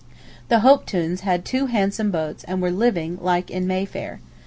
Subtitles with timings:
[0.49, 4.19] The Hopetouns had two handsome boats and were living like in May Fair.